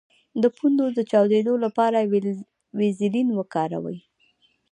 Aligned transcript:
د 0.41 0.43
پوندو 0.55 0.85
د 0.97 0.99
چاودیدو 1.11 1.53
لپاره 1.65 2.07
ویزلین 2.79 3.27
وکاروئ 3.33 3.99